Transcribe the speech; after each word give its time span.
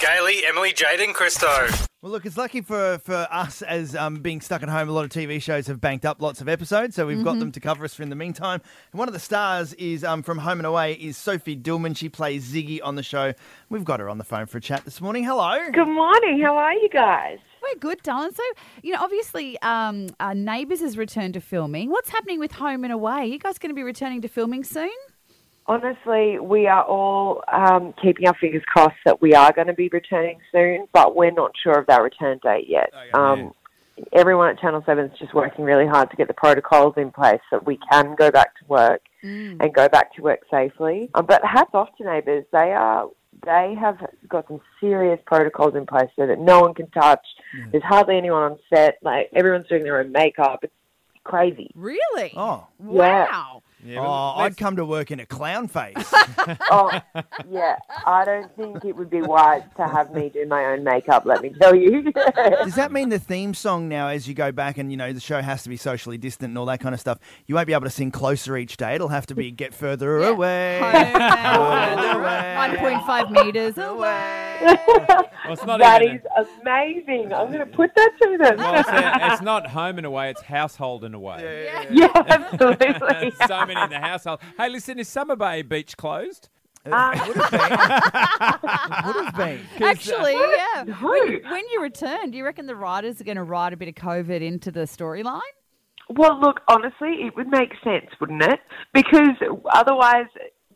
Gailey, 0.00 0.46
Emily, 0.46 0.72
Jade, 0.72 1.00
and 1.00 1.12
Christo. 1.12 1.66
Well, 2.00 2.12
look, 2.12 2.24
it's 2.24 2.36
lucky 2.36 2.60
for 2.60 2.98
for 2.98 3.26
us 3.32 3.62
as 3.62 3.96
um, 3.96 4.16
being 4.16 4.40
stuck 4.40 4.62
at 4.62 4.68
home. 4.68 4.88
A 4.88 4.92
lot 4.92 5.04
of 5.04 5.10
TV 5.10 5.42
shows 5.42 5.66
have 5.66 5.80
banked 5.80 6.04
up 6.04 6.22
lots 6.22 6.40
of 6.40 6.48
episodes, 6.48 6.94
so 6.94 7.04
we've 7.04 7.24
got 7.24 7.40
them 7.40 7.50
to 7.50 7.58
cover 7.58 7.84
us 7.84 7.94
for 7.94 8.04
in 8.04 8.08
the 8.08 8.14
meantime. 8.14 8.60
And 8.92 8.98
one 9.00 9.08
of 9.08 9.14
the 9.14 9.18
stars 9.18 9.72
is 9.74 10.04
um, 10.04 10.22
from 10.22 10.38
Home 10.38 10.60
and 10.60 10.66
Away 10.66 10.92
is 10.92 11.16
Sophie 11.16 11.56
Dillman. 11.56 11.96
She 11.96 12.08
plays 12.08 12.48
Ziggy 12.48 12.78
on 12.80 12.94
the 12.94 13.02
show. 13.02 13.32
We've 13.68 13.84
got 13.84 13.98
her 13.98 14.08
on 14.08 14.18
the 14.18 14.24
phone 14.24 14.46
for 14.46 14.58
a 14.58 14.60
chat 14.60 14.84
this 14.84 15.00
morning. 15.00 15.24
Hello. 15.24 15.58
Good 15.72 15.88
morning. 15.88 16.40
How 16.40 16.56
are 16.56 16.74
you 16.74 16.88
guys? 16.88 17.38
We're 17.60 17.80
good, 17.80 18.00
darling. 18.04 18.30
So, 18.32 18.42
you 18.84 18.92
know, 18.92 19.02
obviously, 19.02 19.60
um, 19.62 20.06
Neighbours 20.32 20.78
has 20.80 20.96
returned 20.96 21.34
to 21.34 21.40
filming. 21.40 21.90
What's 21.90 22.10
happening 22.10 22.38
with 22.38 22.52
Home 22.52 22.84
and 22.84 22.92
Away? 22.92 23.12
Are 23.12 23.24
you 23.24 23.40
guys 23.40 23.58
going 23.58 23.70
to 23.70 23.74
be 23.74 23.82
returning 23.82 24.22
to 24.22 24.28
filming 24.28 24.62
soon? 24.62 24.90
Honestly, 25.68 26.38
we 26.38 26.66
are 26.66 26.82
all 26.82 27.42
um, 27.52 27.92
keeping 28.02 28.26
our 28.26 28.34
fingers 28.40 28.62
crossed 28.66 28.96
that 29.04 29.20
we 29.20 29.34
are 29.34 29.52
going 29.52 29.66
to 29.66 29.74
be 29.74 29.88
returning 29.92 30.38
soon, 30.50 30.86
but 30.94 31.14
we're 31.14 31.30
not 31.30 31.52
sure 31.62 31.78
of 31.78 31.86
that 31.86 32.02
return 32.02 32.40
date 32.42 32.64
yet. 32.68 32.90
Um, 33.14 33.52
everyone 34.14 34.48
at 34.48 34.58
Channel 34.58 34.82
7 34.86 35.04
is 35.04 35.18
just 35.18 35.34
working 35.34 35.64
really 35.64 35.86
hard 35.86 36.08
to 36.10 36.16
get 36.16 36.26
the 36.26 36.34
protocols 36.34 36.94
in 36.96 37.10
place 37.10 37.40
so 37.50 37.58
that 37.58 37.66
we 37.66 37.78
can 37.92 38.14
go 38.14 38.30
back 38.30 38.56
to 38.58 38.64
work 38.66 39.02
and 39.60 39.74
go 39.74 39.88
back 39.90 40.14
to 40.14 40.22
work 40.22 40.40
safely. 40.50 41.10
Um, 41.14 41.26
but 41.26 41.44
hats 41.44 41.70
off 41.74 41.88
to 41.98 42.04
Neighbours. 42.04 42.44
They 42.50 42.72
are. 42.72 43.08
They 43.44 43.74
have 43.78 43.98
got 44.28 44.48
some 44.48 44.60
serious 44.80 45.20
protocols 45.26 45.74
in 45.76 45.86
place 45.86 46.08
so 46.16 46.26
that 46.26 46.40
no 46.40 46.60
one 46.60 46.74
can 46.74 46.88
touch. 46.90 47.24
There's 47.70 47.84
hardly 47.84 48.16
anyone 48.16 48.42
on 48.52 48.58
set. 48.72 48.98
Like 49.02 49.28
everyone's 49.34 49.68
doing 49.68 49.84
their 49.84 50.00
own 50.00 50.10
makeup. 50.10 50.60
It's 50.62 50.72
crazy. 51.28 51.70
Really? 51.74 52.32
Oh, 52.36 52.66
Wow. 52.80 53.62
Yeah, 53.84 54.00
oh 54.00 54.32
I'd 54.40 54.56
come 54.56 54.74
to 54.74 54.84
work 54.84 55.12
in 55.12 55.20
a 55.20 55.26
clown 55.26 55.68
face. 55.68 55.94
Oh, 56.70 56.90
yeah. 57.48 57.76
I 58.06 58.24
don't 58.24 58.50
think 58.56 58.84
it 58.84 58.96
would 58.96 59.08
be 59.10 59.20
wise 59.22 59.62
to 59.76 59.86
have 59.86 60.12
me 60.12 60.30
do 60.30 60.46
my 60.46 60.64
own 60.64 60.82
makeup, 60.82 61.24
let 61.26 61.42
me 61.42 61.52
tell 61.60 61.74
you. 61.74 62.10
Does 62.64 62.74
that 62.74 62.90
mean 62.90 63.08
the 63.10 63.18
theme 63.20 63.54
song 63.54 63.88
now, 63.88 64.08
as 64.08 64.26
you 64.26 64.34
go 64.34 64.50
back 64.50 64.78
and 64.78 64.90
you 64.90 64.96
know 64.96 65.12
the 65.12 65.20
show 65.20 65.40
has 65.40 65.62
to 65.62 65.68
be 65.68 65.76
socially 65.76 66.16
distant 66.18 66.48
and 66.50 66.58
all 66.58 66.66
that 66.66 66.80
kind 66.80 66.94
of 66.94 67.00
stuff, 67.00 67.18
you 67.46 67.54
won't 67.54 67.66
be 67.68 67.72
able 67.72 67.84
to 67.84 67.90
sing 67.90 68.10
closer 68.10 68.56
each 68.56 68.76
day? 68.78 68.94
It'll 68.96 69.08
have 69.08 69.26
to 69.26 69.34
be 69.34 69.50
get 69.52 69.72
further 69.74 70.20
Yeah. 70.20 70.28
away. 70.28 70.78
Home 70.80 72.20
away. 72.20 72.54
1.5 72.80 73.30
metres 73.30 73.78
away. 73.78 74.47
Well, 74.60 75.30
it's 75.52 75.64
not 75.64 75.78
that 75.80 76.02
even. 76.02 76.16
is 76.16 76.22
amazing. 76.60 77.32
I'm 77.32 77.48
going 77.52 77.60
to 77.60 77.66
put 77.66 77.94
that 77.94 78.10
to 78.22 78.38
them. 78.38 78.56
well, 78.58 78.74
it's, 78.80 78.88
a- 78.88 79.32
it's 79.32 79.42
not 79.42 79.66
home 79.68 79.98
and 79.98 80.06
away; 80.06 80.30
it's 80.30 80.42
household 80.42 81.04
and 81.04 81.14
away. 81.14 81.68
yeah, 81.90 82.08
absolutely. 82.14 83.32
so 83.46 83.66
many 83.66 83.80
in 83.80 83.90
the 83.90 84.00
household. 84.00 84.40
Hey, 84.56 84.68
listen, 84.68 84.98
is 84.98 85.08
Summer 85.08 85.36
Bay 85.36 85.62
Beach 85.62 85.96
closed? 85.96 86.48
Um, 86.86 87.10
Would 87.28 87.36
have 87.36 87.50
been. 89.36 89.60
Actually, 89.82 90.32
yeah. 90.34 90.84
No. 90.86 90.94
When, 90.94 91.42
when 91.50 91.68
you 91.70 91.82
return, 91.82 92.30
do 92.30 92.38
you 92.38 92.44
reckon 92.44 92.66
the 92.66 92.76
writers 92.76 93.20
are 93.20 93.24
going 93.24 93.36
to 93.36 93.42
write 93.42 93.72
a 93.72 93.76
bit 93.76 93.88
of 93.88 93.94
COVID 93.94 94.40
into 94.40 94.70
the 94.70 94.80
storyline? 94.80 95.40
Well, 96.10 96.40
look, 96.40 96.60
honestly, 96.68 97.24
it 97.26 97.36
would 97.36 97.48
make 97.48 97.72
sense, 97.84 98.06
wouldn't 98.20 98.42
it? 98.42 98.60
Because 98.94 99.36
otherwise, 99.74 100.26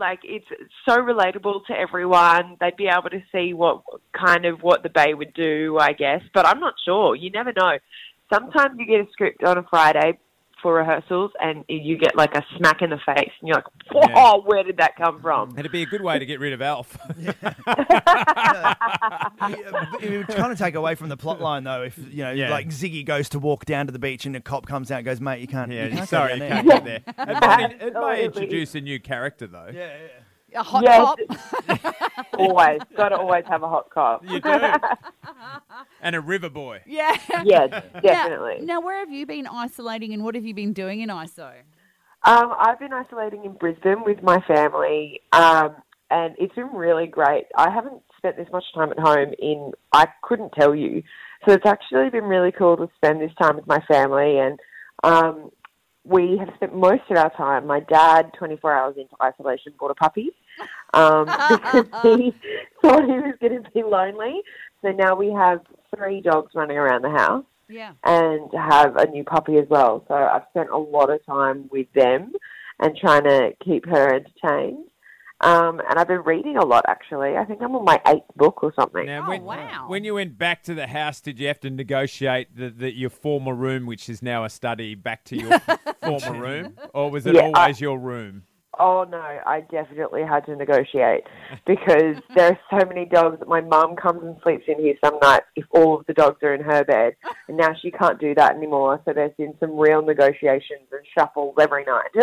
like, 0.00 0.20
it's 0.24 0.46
so 0.88 0.96
relatable 0.96 1.66
to 1.66 1.74
everyone. 1.74 2.56
They'd 2.60 2.76
be 2.76 2.88
able 2.88 3.10
to 3.10 3.22
see 3.30 3.52
what 3.54 3.82
kind 4.12 4.46
of 4.46 4.62
what 4.62 4.82
the 4.82 4.88
Bay 4.88 5.14
would 5.14 5.34
do, 5.34 5.78
I 5.78 5.92
guess. 5.92 6.22
But 6.34 6.46
I'm 6.46 6.58
not 6.58 6.74
sure. 6.84 7.14
You 7.14 7.30
never 7.30 7.52
know. 7.52 7.78
Sometimes 8.32 8.76
you 8.78 8.86
get 8.86 9.06
a 9.06 9.10
script 9.12 9.44
on 9.44 9.58
a 9.58 9.66
Friday 9.70 10.18
for 10.62 10.74
rehearsals 10.74 11.30
and 11.40 11.64
you 11.68 11.96
get 11.98 12.16
like 12.16 12.34
a 12.34 12.44
smack 12.56 12.82
in 12.82 12.90
the 12.90 12.98
face 13.06 13.30
and 13.40 13.48
you're 13.48 13.56
like, 13.56 13.64
whoa, 13.92 14.02
Yeah. 14.08 14.32
where 14.44 14.62
did 14.62 14.76
that 14.78 14.96
come 14.96 15.20
from? 15.20 15.58
It'd 15.58 15.72
be 15.72 15.82
a 15.82 15.86
good 15.86 16.02
way 16.02 16.18
to 16.18 16.26
get 16.26 16.40
rid 16.40 16.52
of 16.52 16.60
Alf. 16.62 16.96
It 20.02 20.16
would 20.16 20.28
kind 20.28 20.52
of 20.52 20.58
take 20.58 20.74
away 20.74 20.94
from 20.94 21.08
the 21.08 21.16
plot 21.16 21.40
line, 21.40 21.64
though. 21.64 21.82
If 21.82 21.98
you 21.98 22.24
know, 22.24 22.32
Yeah. 22.32 22.50
like 22.50 22.68
Ziggy 22.68 23.04
goes 23.04 23.28
to 23.30 23.38
walk 23.38 23.64
down 23.64 23.86
to 23.86 23.92
the 23.92 23.98
beach 23.98 24.26
and 24.26 24.34
a 24.36 24.40
cop 24.40 24.66
comes 24.66 24.90
out 24.90 24.98
and 24.98 25.04
goes, 25.04 25.20
"Mate, 25.20 25.40
you 25.40 25.46
can't." 25.46 25.70
yeah, 25.70 25.84
you 25.84 25.90
can't 25.90 26.00
go 26.00 26.06
sorry, 26.06 26.32
you 26.34 26.38
can't 26.40 26.66
there." 26.66 26.80
get 26.80 26.84
there. 27.06 27.26
It 27.28 27.40
might, 27.40 27.82
it 27.82 27.94
may 27.94 28.24
introduce 28.24 28.74
a 28.74 28.80
new 28.80 28.98
character, 29.00 29.46
though. 29.46 29.68
Yeah, 29.72 29.80
yeah. 29.86 30.08
A 30.54 30.62
hot 30.62 30.82
Yes. 30.82 30.98
cop? 30.98 31.94
always. 32.38 32.80
Got 32.96 33.10
to 33.10 33.16
always 33.16 33.44
have 33.48 33.62
a 33.62 33.68
hot 33.68 33.90
cop. 33.90 34.22
You 34.28 34.40
do. 34.40 34.48
and 36.02 36.16
a 36.16 36.20
river 36.20 36.48
boy. 36.50 36.80
yeah. 36.86 37.16
yes, 37.44 37.70
Now- 37.94 38.00
definitely. 38.00 38.58
Now, 38.66 38.80
where 38.80 38.98
have 38.98 39.10
you 39.10 39.26
been 39.26 39.46
isolating 39.46 40.12
and 40.12 40.24
what 40.24 40.34
have 40.34 40.44
you 40.44 40.54
been 40.54 40.72
doing 40.72 41.00
in 41.00 41.08
ISO? 41.08 41.50
Um, 42.22 42.52
I've 42.58 42.78
been 42.78 42.92
isolating 42.92 43.44
in 43.44 43.52
Brisbane 43.52 44.04
with 44.04 44.22
my 44.22 44.40
family, 44.42 45.22
um, 45.32 45.74
and 46.10 46.34
it's 46.38 46.54
been 46.54 46.68
really 46.74 47.06
great. 47.06 47.46
I 47.56 47.70
haven't 47.70 48.02
spent 48.18 48.36
this 48.36 48.48
much 48.52 48.64
time 48.74 48.90
at 48.90 48.98
home 48.98 49.32
in, 49.38 49.72
I 49.92 50.06
couldn't 50.22 50.52
tell 50.52 50.74
you. 50.74 51.02
So 51.46 51.54
it's 51.54 51.64
actually 51.64 52.10
been 52.10 52.24
really 52.24 52.52
cool 52.52 52.76
to 52.76 52.90
spend 52.96 53.22
this 53.22 53.32
time 53.40 53.56
with 53.56 53.66
my 53.66 53.78
family, 53.88 54.38
and 54.38 54.60
um, 55.02 55.50
we 56.10 56.36
have 56.38 56.48
spent 56.56 56.74
most 56.74 57.02
of 57.08 57.16
our 57.16 57.30
time. 57.36 57.66
My 57.66 57.80
dad, 57.80 58.32
24 58.36 58.72
hours 58.72 58.96
into 58.98 59.14
isolation, 59.22 59.72
bought 59.78 59.92
a 59.92 59.94
puppy 59.94 60.30
um, 60.92 61.26
because 61.48 62.18
he 62.18 62.34
thought 62.82 63.04
he 63.04 63.12
was 63.12 63.34
going 63.40 63.62
to 63.62 63.70
be 63.70 63.82
lonely. 63.84 64.42
So 64.82 64.90
now 64.90 65.14
we 65.14 65.32
have 65.32 65.60
three 65.94 66.20
dogs 66.20 66.52
running 66.54 66.76
around 66.76 67.02
the 67.02 67.10
house 67.10 67.44
Yeah. 67.68 67.92
and 68.04 68.50
have 68.52 68.96
a 68.96 69.06
new 69.06 69.22
puppy 69.22 69.56
as 69.58 69.68
well. 69.68 70.04
So 70.08 70.14
I've 70.14 70.42
spent 70.50 70.70
a 70.70 70.76
lot 70.78 71.10
of 71.10 71.24
time 71.24 71.68
with 71.70 71.86
them 71.94 72.32
and 72.80 72.96
trying 72.96 73.24
to 73.24 73.52
keep 73.64 73.86
her 73.86 74.14
entertained. 74.14 74.86
Um, 75.42 75.80
and 75.88 75.98
I've 75.98 76.08
been 76.08 76.22
reading 76.22 76.56
a 76.58 76.64
lot 76.64 76.84
actually. 76.86 77.36
I 77.36 77.44
think 77.46 77.62
I'm 77.62 77.74
on 77.74 77.84
my 77.84 78.00
eighth 78.06 78.26
book 78.36 78.62
or 78.62 78.72
something. 78.74 79.06
Now, 79.06 79.26
Oh, 79.30 79.38
wow. 79.40 79.84
when 79.88 80.04
you 80.04 80.14
went 80.14 80.36
back 80.36 80.62
to 80.64 80.74
the 80.74 80.86
house, 80.86 81.20
did 81.20 81.38
you 81.38 81.46
have 81.46 81.60
to 81.60 81.70
negotiate 81.70 82.54
the, 82.54 82.68
the, 82.68 82.94
your 82.94 83.08
former 83.10 83.54
room, 83.54 83.86
which 83.86 84.08
is 84.10 84.22
now 84.22 84.44
a 84.44 84.50
study, 84.50 84.94
back 84.94 85.24
to 85.24 85.36
your 85.36 85.58
former 86.02 86.38
room? 86.38 86.76
Or 86.92 87.10
was 87.10 87.26
it 87.26 87.34
Yeah, 87.36 87.50
I- 87.54 87.62
always 87.62 87.80
your 87.80 87.98
room? 87.98 88.42
Oh 88.80 89.04
no, 89.04 89.18
I 89.18 89.60
definitely 89.70 90.22
had 90.22 90.46
to 90.46 90.56
negotiate 90.56 91.24
because 91.66 92.16
there 92.34 92.52
are 92.52 92.58
so 92.70 92.86
many 92.88 93.04
dogs 93.04 93.38
that 93.40 93.46
my 93.48 93.60
mum 93.60 93.94
comes 93.94 94.22
and 94.22 94.36
sleeps 94.42 94.64
in 94.68 94.80
here 94.80 94.94
some 95.04 95.18
nights 95.22 95.44
if 95.54 95.66
all 95.70 96.00
of 96.00 96.06
the 96.06 96.14
dogs 96.14 96.42
are 96.42 96.54
in 96.54 96.62
her 96.62 96.82
bed. 96.82 97.14
And 97.48 97.58
now 97.58 97.74
she 97.80 97.90
can't 97.90 98.18
do 98.18 98.34
that 98.36 98.56
anymore. 98.56 99.02
So 99.04 99.12
there's 99.12 99.34
been 99.36 99.54
some 99.60 99.76
real 99.78 100.00
negotiations 100.00 100.88
and 100.90 101.02
shuffles 101.14 101.56
every 101.60 101.84
night. 101.84 102.08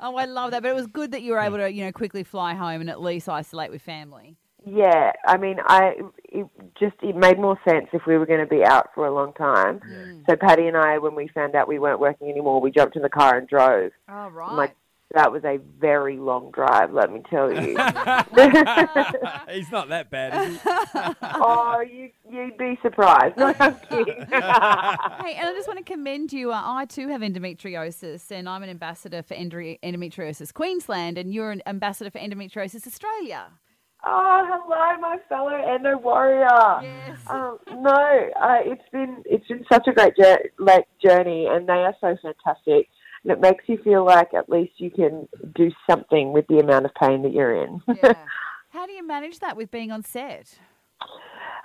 oh, 0.00 0.16
I 0.16 0.26
love 0.26 0.50
that. 0.50 0.62
But 0.62 0.68
it 0.68 0.74
was 0.74 0.86
good 0.86 1.12
that 1.12 1.22
you 1.22 1.32
were 1.32 1.40
able 1.40 1.56
to, 1.56 1.72
you 1.72 1.84
know, 1.86 1.92
quickly 1.92 2.22
fly 2.22 2.52
home 2.52 2.82
and 2.82 2.90
at 2.90 3.00
least 3.00 3.26
isolate 3.26 3.70
with 3.70 3.80
family. 3.80 4.36
Yeah, 4.66 5.12
I 5.26 5.38
mean, 5.38 5.56
I 5.64 5.94
it 6.40 6.46
just 6.78 6.96
it 7.02 7.16
made 7.16 7.38
more 7.38 7.58
sense 7.68 7.86
if 7.92 8.02
we 8.06 8.16
were 8.16 8.26
going 8.26 8.40
to 8.40 8.46
be 8.46 8.64
out 8.64 8.90
for 8.94 9.06
a 9.06 9.14
long 9.14 9.32
time. 9.34 9.80
So 10.28 10.36
Patty 10.36 10.66
and 10.66 10.76
I, 10.76 10.98
when 10.98 11.14
we 11.14 11.28
found 11.28 11.54
out 11.54 11.68
we 11.68 11.78
weren't 11.78 12.00
working 12.00 12.30
anymore, 12.30 12.60
we 12.60 12.70
jumped 12.70 12.96
in 12.96 13.02
the 13.02 13.08
car 13.08 13.36
and 13.36 13.48
drove. 13.48 13.92
Oh, 14.08 14.28
right. 14.28 14.54
My, 14.54 14.72
that 15.12 15.32
was 15.32 15.44
a 15.44 15.58
very 15.80 16.18
long 16.18 16.52
drive, 16.52 16.92
let 16.92 17.12
me 17.12 17.20
tell 17.28 17.52
you. 17.52 17.60
He's 19.50 19.70
not 19.72 19.88
that 19.88 20.08
bad, 20.08 20.50
is 20.50 20.62
he? 20.62 20.68
oh, 21.22 21.80
you 21.80 22.10
you'd 22.30 22.56
be 22.56 22.78
surprised. 22.80 23.36
No, 23.36 23.52
I'm 23.58 23.74
kidding. 23.88 24.14
Hey, 24.14 25.34
and 25.34 25.48
I 25.48 25.52
just 25.54 25.66
want 25.66 25.78
to 25.78 25.84
commend 25.84 26.32
you. 26.32 26.52
Uh, 26.52 26.62
I 26.64 26.84
too 26.84 27.08
have 27.08 27.22
endometriosis, 27.22 28.30
and 28.30 28.48
I'm 28.48 28.62
an 28.62 28.70
ambassador 28.70 29.22
for 29.22 29.34
Endri- 29.34 29.80
Endometriosis 29.82 30.54
Queensland, 30.54 31.18
and 31.18 31.34
you're 31.34 31.50
an 31.50 31.62
ambassador 31.66 32.10
for 32.10 32.18
Endometriosis 32.18 32.86
Australia. 32.86 33.48
Oh, 34.04 34.46
hello, 34.48 35.00
my 35.00 35.18
fellow 35.28 35.54
Endo 35.54 35.98
warrior. 35.98 36.48
Yes. 36.82 37.18
Um, 37.26 37.58
no, 37.70 38.30
uh, 38.40 38.58
it's 38.64 38.88
been 38.92 39.22
it's 39.24 39.46
been 39.48 39.64
such 39.70 39.86
a 39.86 39.92
great 39.92 40.16
jour- 40.16 40.50
like 40.58 40.86
journey, 41.02 41.46
and 41.46 41.68
they 41.68 41.72
are 41.84 41.94
so 42.00 42.16
fantastic. 42.22 42.88
And 43.22 43.32
it 43.32 43.40
makes 43.40 43.64
you 43.66 43.78
feel 43.84 44.04
like 44.04 44.32
at 44.32 44.48
least 44.48 44.72
you 44.78 44.90
can 44.90 45.28
do 45.54 45.70
something 45.88 46.32
with 46.32 46.46
the 46.48 46.58
amount 46.58 46.86
of 46.86 46.94
pain 46.94 47.22
that 47.22 47.32
you're 47.32 47.62
in. 47.64 47.82
Yeah. 48.02 48.14
How 48.70 48.86
do 48.86 48.92
you 48.92 49.06
manage 49.06 49.40
that 49.40 49.56
with 49.56 49.70
being 49.70 49.90
on 49.90 50.02
set? 50.04 50.58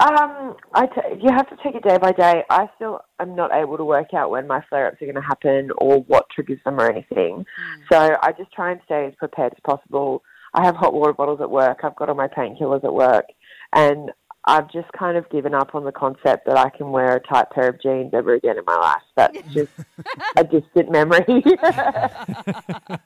um, 0.00 0.56
I 0.74 0.86
t- 0.86 1.20
you 1.20 1.30
have 1.30 1.48
to 1.50 1.56
take 1.62 1.74
it 1.74 1.82
day 1.82 1.98
by 1.98 2.12
day. 2.12 2.42
I 2.48 2.68
still 2.76 3.00
am 3.18 3.34
not 3.34 3.52
able 3.52 3.76
to 3.76 3.84
work 3.84 4.14
out 4.14 4.30
when 4.30 4.46
my 4.46 4.62
flare-ups 4.68 5.00
are 5.00 5.04
going 5.06 5.14
to 5.14 5.20
happen 5.20 5.70
or 5.78 6.00
what 6.02 6.26
triggers 6.34 6.58
them 6.64 6.80
or 6.80 6.90
anything. 6.90 7.44
So 7.92 8.16
I 8.22 8.32
just 8.32 8.52
try 8.52 8.72
and 8.72 8.80
stay 8.84 9.06
as 9.06 9.14
prepared 9.16 9.52
as 9.52 9.60
possible. 9.62 10.22
I 10.54 10.64
have 10.64 10.76
hot 10.76 10.92
water 10.92 11.12
bottles 11.12 11.40
at 11.40 11.50
work. 11.50 11.80
I've 11.82 11.96
got 11.96 12.08
all 12.08 12.14
my 12.14 12.28
painkillers 12.28 12.84
at 12.84 12.94
work, 12.94 13.26
and 13.72 14.10
I've 14.46 14.70
just 14.72 14.90
kind 14.92 15.18
of 15.18 15.28
given 15.28 15.54
up 15.54 15.74
on 15.74 15.84
the 15.84 15.92
concept 15.92 16.46
that 16.46 16.56
I 16.56 16.70
can 16.70 16.90
wear 16.92 17.16
a 17.16 17.20
tight 17.20 17.50
pair 17.50 17.68
of 17.68 17.80
jeans 17.82 18.12
ever 18.14 18.32
again 18.34 18.56
in 18.56 18.64
my 18.66 18.74
life. 18.76 19.02
That's 19.14 19.38
just 19.52 19.70
a 20.36 20.44
distant 20.44 20.90
memory. 20.90 21.24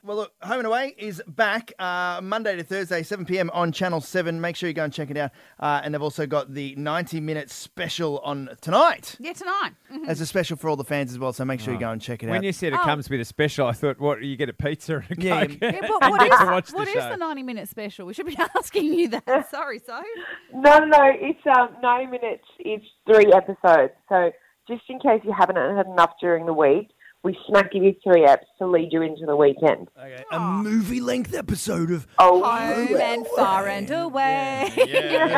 Well, 0.03 0.17
look, 0.17 0.33
Home 0.43 0.59
and 0.59 0.67
Away 0.67 0.93
is 0.97 1.21
back 1.27 1.73
uh, 1.79 2.19
Monday 2.21 2.55
to 2.55 2.63
Thursday, 2.63 3.01
7 3.01 3.25
p.m. 3.25 3.49
on 3.53 3.71
Channel 3.71 4.01
7. 4.01 4.39
Make 4.39 4.55
sure 4.55 4.67
you 4.69 4.73
go 4.73 4.83
and 4.83 4.93
check 4.93 5.09
it 5.09 5.17
out. 5.17 5.31
Uh, 5.59 5.81
and 5.83 5.93
they've 5.93 6.01
also 6.01 6.27
got 6.27 6.53
the 6.53 6.75
90 6.75 7.19
minute 7.21 7.49
special 7.49 8.19
on 8.19 8.49
tonight 8.61 9.15
Yeah, 9.19 9.33
tonight. 9.33 9.71
Mhm. 9.91 10.07
as 10.07 10.21
a 10.21 10.25
special 10.27 10.57
for 10.57 10.69
all 10.69 10.75
the 10.75 10.83
fans 10.83 11.11
as 11.11 11.17
well. 11.19 11.33
So 11.33 11.43
make 11.43 11.59
sure 11.59 11.73
you 11.73 11.79
go 11.79 11.89
and 11.89 11.99
check 12.01 12.21
it 12.23 12.27
out. 12.27 12.33
When 12.33 12.43
you 12.43 12.51
said 12.51 12.73
it 12.73 12.79
Oh. 12.81 12.85
comes 12.85 13.09
with 13.09 13.19
a 13.19 13.25
special, 13.25 13.65
I 13.67 13.71
thought, 13.73 13.99
what, 13.99 14.21
you 14.23 14.37
get 14.37 14.49
a 14.49 14.53
pizza 14.53 15.03
and 15.09 15.17
a 15.19 15.21
Yeah, 15.21 15.45
Coke? 15.45 15.57
yeah. 15.61 15.71
Yeah, 15.73 15.81
but 15.81 16.09
what 16.11 16.19
Get 16.29 16.33
is, 16.33 16.39
to 16.39 16.45
watch 16.45 16.69
the 16.69 16.75
what 16.77 16.87
is 16.87 16.93
the 17.03 17.15
90 17.17 17.43
minute 17.43 17.67
special? 17.67 18.05
We 18.05 18.13
should 18.13 18.27
be 18.27 18.37
asking 18.55 18.93
you 18.93 19.07
that. 19.09 19.49
Sorry, 19.49 19.79
so. 19.79 20.01
no, 20.53 20.79
no, 20.79 20.85
no. 20.85 21.11
It's 21.27 21.39
um, 21.57 21.69
90 21.81 22.05
minutes. 22.11 22.43
It's 22.59 22.85
three 23.07 23.33
episodes. 23.33 23.93
So 24.09 24.31
just 24.67 24.83
in 24.89 24.99
case 24.99 25.21
you 25.23 25.33
haven't 25.37 25.55
had 25.55 25.87
enough 25.87 26.11
during 26.21 26.45
the 26.45 26.53
week, 26.53 26.89
we 27.23 27.35
smack 27.47 27.71
give 27.71 27.81
you 27.81 27.95
three 28.03 28.21
eps 28.27 28.45
to 28.59 28.67
lead 28.67 28.89
you 28.91 29.01
into 29.01 29.25
the 29.25 29.35
weekend. 29.35 29.87
Okay, 29.99 30.23
a 30.31 30.39
movie 30.39 31.01
length 31.01 31.33
episode 31.33 31.89
of 31.89 32.05
Oh, 32.19 32.43
Home 32.43 32.95
and 33.01 33.25
far 33.35 33.67
and 33.67 33.89
away. 33.89 34.71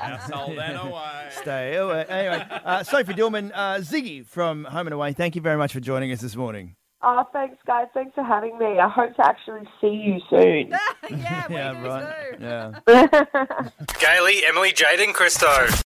Household 0.00 0.58
and 0.58 0.78
away. 0.78 1.28
Stay 1.30 1.76
Away. 1.76 2.06
Anyway, 2.08 2.46
uh, 2.64 2.82
Sophie 2.82 3.12
Dillman, 3.12 3.50
uh, 3.54 3.76
Ziggy 3.80 4.24
from 4.24 4.64
Home 4.64 4.86
and 4.86 4.94
Away, 4.94 5.12
thank 5.12 5.36
you 5.36 5.42
very 5.42 5.58
much 5.58 5.74
for 5.74 5.80
joining 5.80 6.10
us 6.10 6.22
this 6.22 6.36
morning. 6.36 6.74
Oh, 7.02 7.24
thanks, 7.32 7.56
guys. 7.66 7.86
Thanks 7.94 8.14
for 8.14 8.22
having 8.22 8.58
me. 8.58 8.78
I 8.78 8.88
hope 8.88 9.16
to 9.16 9.26
actually 9.26 9.66
see 9.80 9.88
you 9.88 10.20
soon. 10.28 10.68
yeah, 11.10 11.46
we 11.48 11.54
do 11.80 11.88
too. 11.88 12.44
Yeah. 12.44 12.72
Gailey, 13.98 14.44
Emily, 14.44 14.72
Jaden, 14.72 15.04
and 15.04 15.14
Christo. 15.14 15.66